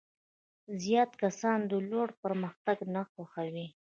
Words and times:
زیات 0.81 1.11
کسان 1.23 1.59
د 1.71 1.73
لور 1.89 2.09
پرمختګ 2.23 2.77
نه 2.95 3.01
خوښوي. 3.11 3.67